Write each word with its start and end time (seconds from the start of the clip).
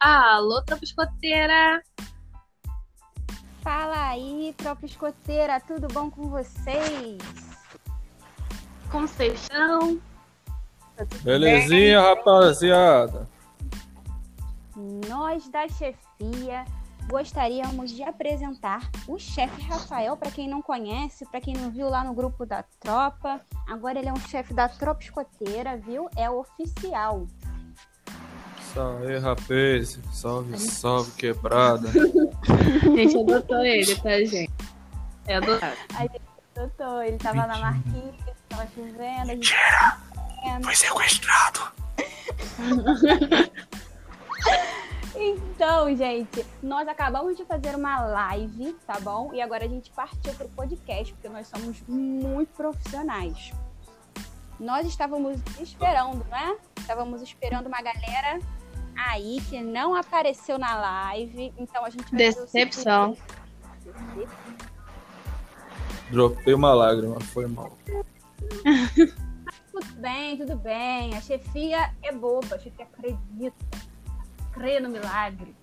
Alô, 0.00 0.62
tropa 0.62 0.82
escoteira! 0.82 1.82
Fala 3.60 4.08
aí, 4.08 4.54
tropa 4.56 4.86
escoteira, 4.86 5.60
tudo 5.60 5.88
bom 5.88 6.10
com 6.10 6.30
vocês? 6.30 7.18
Como 8.90 9.06
vocês 9.06 9.42
estão? 9.42 10.00
Tá 10.96 11.04
Belezinha, 11.22 12.00
bem? 12.00 12.08
rapaziada. 12.08 13.28
Nós 15.06 15.46
da 15.50 15.68
chefia 15.68 16.64
gostaríamos 17.06 17.90
de 17.90 18.02
apresentar 18.02 18.90
o 19.06 19.18
chefe 19.18 19.60
Rafael, 19.60 20.16
para 20.16 20.30
quem 20.30 20.48
não 20.48 20.62
conhece, 20.62 21.26
para 21.26 21.42
quem 21.42 21.52
não 21.52 21.70
viu 21.70 21.90
lá 21.90 22.02
no 22.02 22.14
grupo 22.14 22.46
da 22.46 22.62
tropa. 22.80 23.38
Agora 23.68 23.98
ele 23.98 24.08
é 24.08 24.12
um 24.14 24.28
chefe 24.28 24.54
da 24.54 24.66
tropa 24.66 25.02
escoteira, 25.02 25.76
viu? 25.76 26.08
É 26.16 26.30
oficial. 26.30 27.26
Salve, 28.74 29.18
rapaz. 29.18 29.98
Salve, 30.12 30.58
salve, 30.58 31.10
quebrada. 31.12 31.90
gente, 32.94 33.18
adotou 33.18 33.64
ele, 33.64 33.96
tá, 33.96 34.18
gente? 34.18 34.52
É 35.26 35.36
adotado. 35.36 35.76
A 35.94 36.02
gente 36.02 36.20
adotou, 36.56 37.02
ele 37.02 37.18
tava 37.18 37.46
Mentira. 37.46 37.54
na 37.54 37.58
marquinha, 37.58 38.14
tava 38.48 38.68
chovendo. 38.74 39.26
Mentira! 39.26 39.98
Gente... 40.44 40.64
Foi 40.64 40.76
sequestrado. 40.76 41.60
Então, 45.16 45.94
gente, 45.94 46.46
nós 46.62 46.88
acabamos 46.88 47.36
de 47.36 47.44
fazer 47.44 47.74
uma 47.74 48.00
live, 48.00 48.72
tá 48.86 48.98
bom? 49.00 49.34
E 49.34 49.42
agora 49.42 49.64
a 49.64 49.68
gente 49.68 49.90
partiu 49.90 50.32
para 50.32 50.46
o 50.46 50.48
podcast, 50.50 51.12
porque 51.12 51.28
nós 51.28 51.46
somos 51.48 51.82
muito 51.86 52.48
profissionais. 52.54 53.52
Nós 54.58 54.86
estávamos 54.86 55.38
esperando, 55.60 56.24
né? 56.30 56.56
Estávamos 56.78 57.20
esperando 57.20 57.66
uma 57.66 57.82
galera 57.82 58.40
aí 59.08 59.40
que 59.48 59.60
não 59.62 59.94
apareceu 59.94 60.58
na 60.58 60.74
live. 60.76 61.52
Então 61.58 61.84
a 61.84 61.90
gente 61.90 62.10
vai 62.10 62.18
Decepção. 62.18 63.16
Dropei 66.10 66.54
uma 66.54 66.74
lágrima, 66.74 67.20
foi 67.20 67.46
mal. 67.46 67.72
tudo 69.70 69.94
bem, 69.96 70.36
tudo 70.36 70.56
bem. 70.56 71.14
A 71.14 71.20
chefia 71.20 71.94
é 72.02 72.12
boba, 72.12 72.56
a 72.56 72.58
chefia 72.58 72.84
acredita 72.84 73.54
crê 74.52 74.80
no 74.80 74.88
milagre. 74.88 75.54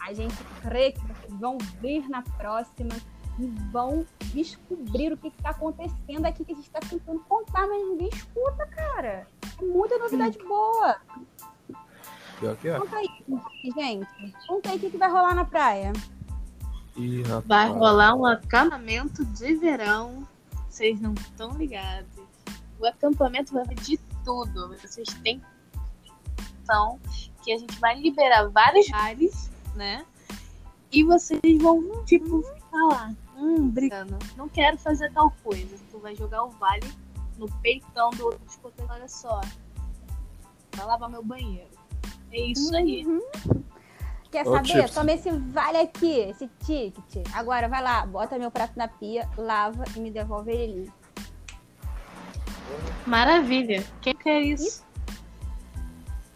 A 0.00 0.12
gente 0.12 0.36
crê 0.62 0.92
que 0.92 1.00
vocês 1.00 1.40
vão 1.40 1.58
vir 1.80 2.08
na 2.08 2.22
próxima 2.22 2.94
e 3.38 3.46
vão 3.70 4.06
descobrir 4.32 5.12
o 5.12 5.16
que 5.16 5.28
está 5.28 5.50
acontecendo 5.50 6.24
aqui 6.24 6.44
que 6.44 6.52
a 6.52 6.54
gente 6.54 6.66
está 6.66 6.80
tentando 6.80 7.20
contar, 7.20 7.66
mas 7.66 7.86
ninguém 7.88 8.08
escuta, 8.08 8.66
cara. 8.66 9.26
É 9.60 9.64
muita 9.64 9.98
novidade 9.98 10.38
Sim. 10.38 10.48
boa. 10.48 10.96
Pior 12.40 12.56
que 12.56 12.68
é. 12.68 12.78
Conta 12.78 12.96
aí, 12.96 13.08
gente. 13.74 14.34
Conta 14.46 14.70
aí 14.70 14.76
o 14.76 14.80
que, 14.80 14.90
que 14.90 14.98
vai 14.98 15.10
rolar 15.10 15.34
na 15.34 15.44
praia. 15.44 15.92
Ih, 16.96 17.22
vai 17.44 17.68
rolar 17.68 18.14
um 18.14 18.24
acampamento 18.24 19.24
de 19.24 19.54
verão. 19.54 20.26
Vocês 20.68 21.00
não 21.00 21.14
estão 21.14 21.56
ligados. 21.56 22.08
O 22.78 22.86
acampamento 22.86 23.52
vai 23.52 23.64
vir 23.64 23.76
de 23.76 23.96
tudo. 24.24 24.68
Vocês 24.76 25.08
têm 25.22 25.42
noção 26.66 26.98
que 27.42 27.52
a 27.52 27.58
gente 27.58 27.78
vai 27.78 27.98
liberar 28.00 28.48
vários 28.48 28.88
bares, 28.88 29.50
né? 29.74 30.04
E 30.92 31.04
vocês 31.04 31.40
vão, 31.60 32.04
tipo, 32.04 32.42
ficar 32.42 32.86
lá, 32.88 33.14
hum, 33.36 33.68
brincando. 33.68 34.18
Não 34.36 34.48
quero 34.48 34.76
fazer 34.78 35.12
tal 35.12 35.30
coisa. 35.42 35.76
Tu 35.90 35.98
vai 35.98 36.14
jogar 36.14 36.44
o 36.44 36.50
vale 36.50 36.90
no 37.38 37.46
peitão 37.60 38.10
do 38.10 38.26
outro 38.26 38.40
escoteiro, 38.48 38.92
olha 38.92 39.08
só. 39.08 39.40
Vai 40.74 40.86
lavar 40.86 41.08
meu 41.08 41.22
banheiro. 41.22 41.70
É 42.32 42.40
isso 42.40 42.74
aí. 42.76 43.04
Uhum. 43.06 43.20
Quer 44.30 44.44
saber? 44.44 44.90
Toma 44.90 45.12
esse 45.12 45.30
vale 45.30 45.78
aqui, 45.78 46.18
esse 46.20 46.48
ticket. 46.64 47.26
Agora 47.32 47.68
vai 47.68 47.82
lá, 47.82 48.04
bota 48.04 48.38
meu 48.38 48.50
prato 48.50 48.76
na 48.76 48.88
pia, 48.88 49.28
lava 49.36 49.84
e 49.94 50.00
me 50.00 50.10
devolve 50.10 50.50
ele 50.50 50.92
Maravilha. 53.06 53.84
Quem 54.00 54.14
quer 54.14 54.40
isso? 54.40 54.84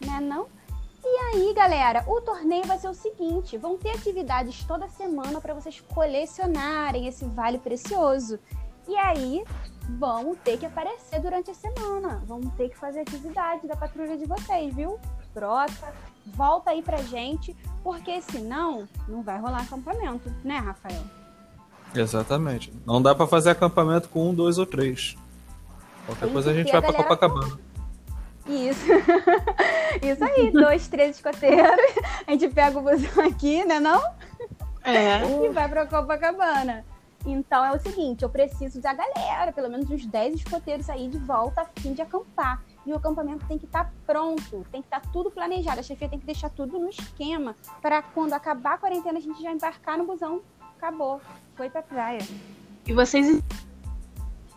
Né 0.01 0.21
não? 0.21 0.47
E 1.05 1.17
aí, 1.35 1.53
galera, 1.55 2.05
o 2.07 2.21
torneio 2.21 2.65
vai 2.65 2.79
ser 2.79 2.89
o 2.89 2.95
seguinte: 2.95 3.59
vão 3.59 3.77
ter 3.77 3.91
atividades 3.91 4.63
toda 4.65 4.89
semana 4.89 5.41
para 5.41 5.55
vocês 5.55 5.81
colecionarem 5.81 7.07
esse 7.07 7.25
vale 7.25 7.59
precioso. 7.59 8.39
E 8.87 8.97
aí, 8.97 9.45
vão 9.99 10.35
ter 10.35 10.59
que 10.59 10.67
aparecer 10.67 11.21
durante 11.21 11.51
a 11.51 11.55
semana. 11.55 12.23
Vão 12.27 12.41
ter 12.41 12.69
que 12.69 12.77
fazer 12.77 13.01
atividade 13.01 13.67
da 13.67 13.77
patrulha 13.77 14.17
de 14.17 14.27
vocês, 14.27 14.75
viu? 14.75 14.99
Frota, 15.33 15.93
volta 16.27 16.71
aí 16.71 16.83
pra 16.83 16.99
gente, 16.99 17.57
porque 17.83 18.21
senão 18.23 18.89
não 19.09 19.23
vai 19.23 19.39
rolar 19.39 19.63
acampamento, 19.63 20.33
né, 20.45 20.59
Rafael? 20.59 21.03
Exatamente. 21.95 22.73
Não 22.87 23.01
dá 23.03 23.15
para 23.15 23.27
fazer 23.27 23.51
acampamento 23.51 24.09
com 24.09 24.31
um, 24.31 24.35
dois 24.35 24.59
ou 24.59 24.67
três. 24.67 25.17
Qualquer 26.07 26.33
coisa 26.33 26.51
a 26.51 26.55
gente 26.55 26.71
vai 26.71 26.81
pra 26.81 26.93
Copacabana. 26.93 27.59
Isso. 28.47 28.85
Isso 30.03 30.25
aí, 30.25 30.51
dois, 30.53 30.89
três 30.89 31.17
escoteiros. 31.17 31.71
A 32.27 32.33
gente 32.33 32.49
pega 32.49 32.79
o 32.79 32.83
busão 32.83 33.25
aqui, 33.25 33.65
né 33.65 33.79
não? 33.79 34.03
É. 34.83 35.23
E 35.45 35.49
vai 35.51 35.69
pra 35.69 35.87
Copacabana. 35.87 36.85
Então 37.25 37.65
é 37.65 37.73
o 37.73 37.79
seguinte, 37.79 38.23
eu 38.23 38.31
preciso 38.31 38.81
da 38.81 38.95
galera, 38.95 39.53
pelo 39.53 39.69
menos 39.69 39.91
uns 39.91 40.07
10 40.07 40.37
escoteiros 40.37 40.89
aí 40.89 41.09
de 41.09 41.19
volta 41.19 41.63
a 41.63 41.81
fim 41.81 41.93
de 41.93 42.01
acampar. 42.01 42.63
E 42.87 42.93
o 42.93 42.97
acampamento 42.97 43.47
tem 43.47 43.59
que 43.59 43.67
estar 43.67 43.85
tá 43.85 43.91
pronto, 44.07 44.65
tem 44.73 44.81
que 44.81 44.87
estar 44.87 45.01
tá 45.01 45.09
tudo 45.13 45.31
planejado. 45.31 45.81
A 45.81 45.83
chefia 45.83 46.09
tem 46.09 46.19
que 46.19 46.27
deixar 46.27 46.49
tudo 46.51 46.79
no 46.79 46.89
esquema 46.89 47.55
para 47.83 48.01
quando 48.03 48.33
acabar 48.33 48.75
a 48.75 48.79
quarentena 48.79 49.19
a 49.19 49.23
gente 49.23 49.43
já 49.43 49.53
embarcar 49.53 49.99
no 49.99 50.07
busão. 50.07 50.41
Acabou. 50.77 51.21
Foi 51.57 51.69
pra 51.69 51.83
praia. 51.83 52.21
E 52.87 52.93
vocês 52.95 53.43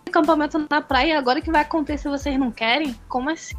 acampamento 0.08 0.58
na 0.70 0.82
praia 0.82 1.18
agora 1.18 1.42
que 1.42 1.52
vai 1.52 1.62
acontecer 1.62 2.08
vocês 2.08 2.40
não 2.40 2.52
querem? 2.52 2.94
Como 3.10 3.30
assim? 3.30 3.56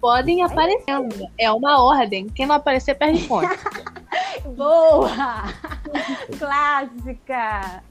podem 0.00 0.42
aparecendo. 0.42 1.28
É 1.38 1.50
uma 1.50 1.82
ordem. 1.82 2.26
Quem 2.28 2.46
não 2.46 2.54
aparecer, 2.54 2.94
perde 2.94 3.24
ponto. 3.24 3.48
Boa! 4.56 5.08
Clássica! 6.38 7.82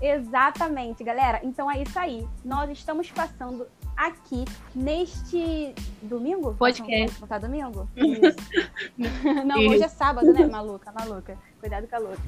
Exatamente, 0.00 1.04
galera. 1.04 1.40
Então 1.42 1.70
é 1.70 1.82
isso 1.82 1.98
aí. 1.98 2.26
Nós 2.44 2.70
estamos 2.70 3.10
passando 3.10 3.66
aqui 3.96 4.44
neste 4.74 5.74
domingo? 6.02 6.54
Podcast. 6.54 7.20
Botar 7.20 7.38
domingo? 7.38 7.88
Não, 9.44 9.58
hoje 9.68 9.82
é 9.82 9.88
sábado, 9.88 10.32
né? 10.32 10.46
Maluca, 10.46 10.90
maluca. 10.92 11.38
Cuidado 11.60 11.86
com 11.86 11.96
a 11.96 11.98
louca. 11.98 12.22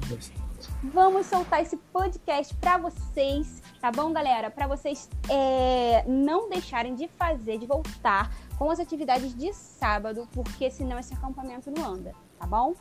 Vamos 0.83 1.25
soltar 1.25 1.61
esse 1.61 1.75
podcast 1.91 2.53
para 2.55 2.77
vocês, 2.77 3.61
tá 3.81 3.91
bom, 3.91 4.13
galera? 4.13 4.51
Para 4.51 4.67
vocês 4.67 5.09
é, 5.27 6.03
não 6.07 6.47
deixarem 6.49 6.93
de 6.93 7.07
fazer, 7.07 7.57
de 7.57 7.65
voltar 7.65 8.31
com 8.57 8.69
as 8.69 8.79
atividades 8.79 9.35
de 9.35 9.51
sábado, 9.51 10.27
porque 10.31 10.69
senão 10.69 10.99
esse 10.99 11.13
acampamento 11.13 11.71
não 11.71 11.83
anda, 11.83 12.13
tá 12.39 12.45
bom? 12.45 12.75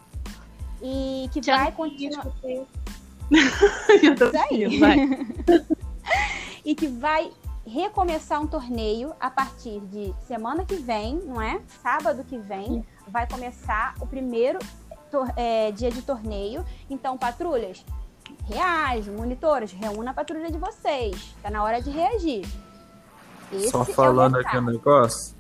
E 0.83 1.29
que 1.33 1.43
Já 1.43 1.59
vai 1.59 1.73
continuar. 1.73 2.27
Eu 4.03 4.17
tô 4.17 4.39
aí. 4.39 4.79
vai. 4.79 4.99
e 6.65 6.75
que 6.75 6.87
vai 6.89 7.31
recomeçar 7.65 8.41
um 8.41 8.47
torneio 8.47 9.15
a 9.21 9.31
partir 9.31 9.81
de 9.81 10.13
semana 10.27 10.65
que 10.65 10.75
vem, 10.75 11.17
não 11.25 11.41
é? 11.41 11.61
Sábado 11.83 12.25
que 12.25 12.37
vem, 12.37 12.85
vai 13.07 13.27
começar 13.29 13.95
o 14.01 14.07
primeiro 14.07 14.59
é, 15.37 15.71
dia 15.71 15.91
de 15.91 16.03
torneio. 16.03 16.65
Então, 16.91 17.17
patrulhas, 17.17 17.85
reagem, 18.47 19.15
monitores, 19.15 19.73
reúna 19.73 20.11
a 20.11 20.15
patrulha 20.15 20.51
de 20.51 20.59
vocês. 20.59 21.35
Tá 21.43 21.51
na 21.51 21.63
hora 21.63 21.81
de 21.81 21.91
reagir. 21.91 22.47
Esse 23.53 23.71
Só 23.71 23.85
falando 23.85 24.39
é 24.39 24.41
aqui 24.41 24.57
um 24.57 24.63
negócio. 24.63 25.37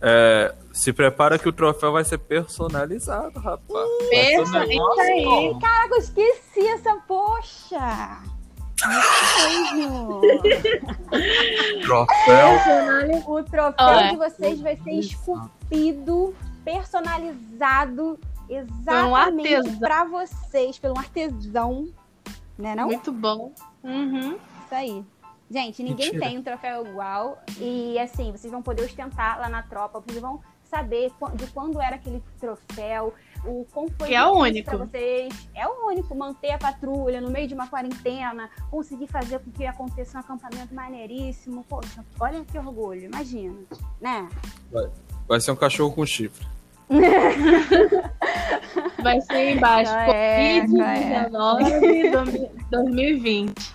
É, 0.00 0.54
se 0.76 0.92
prepara 0.92 1.38
que 1.38 1.48
o 1.48 1.52
troféu 1.52 1.90
vai 1.90 2.04
ser 2.04 2.18
personalizado, 2.18 3.40
rapaz. 3.40 3.88
Pensa 4.10 4.66
isso 4.66 5.00
aí. 5.00 5.58
Caraca, 5.58 5.94
eu 5.94 5.98
esqueci 5.98 6.68
essa 6.68 6.96
poxa. 7.08 8.18
troféu. 11.80 13.22
O 13.26 13.42
troféu 13.42 14.08
de 14.10 14.16
vocês 14.16 14.60
vai 14.60 14.76
ser 14.76 14.92
esculpido, 14.92 16.34
personalizado 16.62 18.20
exatamente 18.46 19.78
para 19.78 20.04
vocês, 20.04 20.78
pelo 20.78 20.98
artesão. 20.98 21.88
Né, 22.58 22.74
não? 22.74 22.88
Muito 22.88 23.12
bom. 23.12 23.52
Uhum. 23.82 24.36
Isso 24.64 24.74
aí. 24.74 25.04
Gente, 25.50 25.82
ninguém 25.82 26.10
Mentira. 26.12 26.26
tem 26.26 26.38
um 26.38 26.42
troféu 26.42 26.86
igual. 26.86 27.42
E 27.58 27.98
assim, 27.98 28.30
vocês 28.30 28.52
vão 28.52 28.60
poder 28.60 28.82
ostentar 28.84 29.38
lá 29.40 29.48
na 29.48 29.62
tropa, 29.62 30.00
vocês 30.00 30.20
vão 30.20 30.40
saber 30.68 31.12
de 31.34 31.46
quando 31.48 31.80
era 31.80 31.96
aquele 31.96 32.22
troféu, 32.38 33.14
o 33.44 33.66
como 33.72 33.90
foi 33.98 34.08
que 34.08 34.14
é 34.14 34.26
o 34.26 34.38
único 34.38 34.70
para 34.70 34.78
vocês. 34.84 35.48
É 35.54 35.66
o 35.66 35.86
único 35.86 36.14
manter 36.14 36.50
a 36.50 36.58
patrulha 36.58 37.20
no 37.20 37.30
meio 37.30 37.46
de 37.48 37.54
uma 37.54 37.66
quarentena, 37.68 38.50
conseguir 38.70 39.06
fazer 39.06 39.38
com 39.40 39.50
que 39.50 39.66
aconteça 39.66 40.18
um 40.18 40.20
acampamento 40.20 40.74
maneiríssimo. 40.74 41.64
Poxa, 41.68 42.04
olha 42.20 42.44
que 42.44 42.58
orgulho, 42.58 43.04
imagina, 43.04 43.58
né? 44.00 44.28
Vai, 44.70 44.90
vai 45.28 45.40
ser 45.40 45.52
um 45.52 45.56
cachorro 45.56 45.92
com 45.92 46.04
chifre. 46.04 46.46
Vai 49.02 49.20
ser 49.20 49.56
embaixo. 49.56 49.92
É, 49.92 50.60
Covid-19 50.60 52.50
2020. 52.70 53.74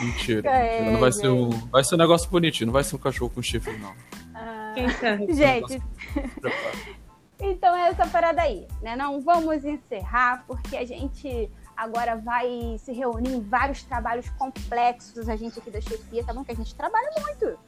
Mentira. 0.00 0.50
É, 0.50 0.90
não 0.90 1.00
vai 1.00 1.12
ser, 1.12 1.28
um, 1.28 1.48
vai 1.48 1.84
ser 1.84 1.94
um 1.94 1.98
negócio 1.98 2.30
bonitinho, 2.30 2.66
não 2.66 2.72
vai 2.72 2.84
ser 2.84 2.96
um 2.96 2.98
cachorro 2.98 3.30
com 3.30 3.42
chifre, 3.42 3.76
não. 3.78 3.92
Ah, 4.70 5.16
gente, 5.32 5.82
então 7.40 7.74
é 7.74 7.88
essa 7.88 8.06
parada 8.06 8.42
aí, 8.42 8.66
né? 8.82 8.96
Não 8.96 9.20
vamos 9.20 9.64
encerrar, 9.64 10.44
porque 10.46 10.76
a 10.76 10.84
gente 10.84 11.50
agora 11.76 12.16
vai 12.16 12.76
se 12.78 12.92
reunir 12.92 13.32
em 13.32 13.40
vários 13.40 13.82
trabalhos 13.82 14.28
complexos, 14.30 15.28
a 15.28 15.36
gente 15.36 15.58
aqui 15.58 15.70
da 15.70 15.80
chefia, 15.80 16.22
tá 16.22 16.34
bom? 16.34 16.44
Que 16.44 16.52
a 16.52 16.56
gente 16.56 16.74
trabalha 16.74 17.10
muito 17.20 17.58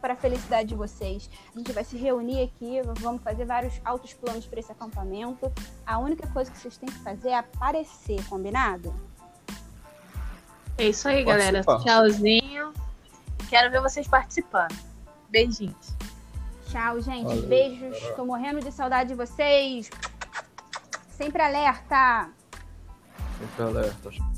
para 0.00 0.14
a 0.14 0.16
felicidade 0.16 0.70
de 0.70 0.74
vocês. 0.74 1.28
A 1.54 1.58
gente 1.58 1.72
vai 1.72 1.84
se 1.84 1.96
reunir 1.96 2.44
aqui, 2.44 2.80
vamos 3.00 3.22
fazer 3.22 3.44
vários 3.44 3.80
altos 3.84 4.14
planos 4.14 4.46
para 4.46 4.60
esse 4.60 4.72
acampamento. 4.72 5.52
A 5.86 5.98
única 5.98 6.26
coisa 6.28 6.50
que 6.50 6.58
vocês 6.58 6.78
têm 6.78 6.88
que 6.88 6.98
fazer 7.00 7.30
é 7.30 7.34
aparecer, 7.34 8.24
combinado? 8.28 8.94
É 10.78 10.84
isso 10.88 11.08
aí, 11.08 11.24
galera. 11.24 11.62
Tchauzinho. 11.62 12.72
Quero 13.50 13.70
ver 13.70 13.80
vocês 13.80 14.06
participando. 14.06 14.76
Beijinhos. 15.28 15.94
Tchau, 16.70 17.00
gente. 17.00 17.24
Valeu. 17.24 17.48
Beijos. 17.48 17.98
Tô 18.14 18.24
morrendo 18.24 18.60
de 18.60 18.70
saudade 18.70 19.10
de 19.10 19.14
vocês. 19.14 19.90
Sempre 21.08 21.42
alerta. 21.42 22.28
Sempre 23.38 23.62
alerta. 23.62 24.37